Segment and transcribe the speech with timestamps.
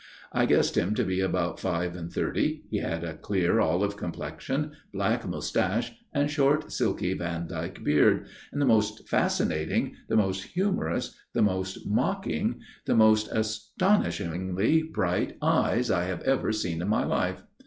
[0.33, 2.63] I guessed him to be about five and thirty.
[2.71, 8.65] He had a clear olive complexion, black moustache and short silky vandyke beard, and the
[8.65, 16.21] most fascinating, the most humorous, the most mocking, the most astonishingly bright eyes I have
[16.23, 17.43] ever seen in my life.